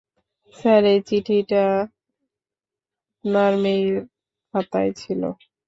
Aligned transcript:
Sir, 0.55 0.83
এই 0.85 0.99
চিঠিটা 1.07 1.63
আপনার 3.15 3.53
মেয়ের 3.63 3.95
খাতায় 4.53 4.91
ছিল। 4.93 5.21